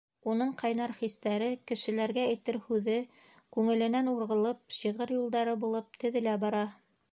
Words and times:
Уның 0.31 0.51
ҡайнар 0.59 0.93
хистәре, 1.01 1.49
кешеләргә 1.71 2.23
әйтер 2.31 2.57
һүҙе 2.69 2.97
күңеленән 3.57 4.11
урғылып, 4.15 4.65
шиғыр 4.81 5.15
юлдары 5.19 5.57
булып 5.67 6.03
теҙелә 6.05 6.37
бара. 6.47 6.67